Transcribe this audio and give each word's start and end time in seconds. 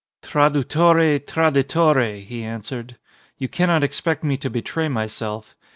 "Tradwtore— 0.23 1.19
tradittore," 1.27 2.23
he 2.25 2.41
answered. 2.43 2.97
"You 3.37 3.47
cannot 3.47 3.83
expect 3.83 4.23
me 4.23 4.35
to 4.37 4.49
betray 4.49 4.87
myself. 4.89 5.55